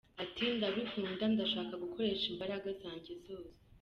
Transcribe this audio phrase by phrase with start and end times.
[0.23, 3.57] Ati “Ndabikunda ndashaka gukoresha imbaraga zanjye zose.